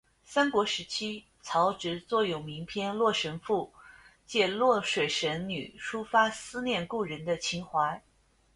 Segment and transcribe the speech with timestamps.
[0.25, 3.71] 三国时期曹植作有名篇洛神赋
[4.25, 8.01] 借洛水神女抒发思念故人的情怀。